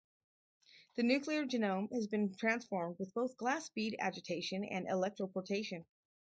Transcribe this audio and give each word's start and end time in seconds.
The 0.95 1.03
nuclear 1.03 1.45
genome 1.45 1.93
has 1.93 2.07
been 2.07 2.33
transformed 2.33 2.97
with 2.97 3.13
both 3.13 3.37
glass 3.37 3.69
bead 3.69 3.97
agitation 3.99 4.63
and 4.65 4.87
electroporation. 4.87 5.85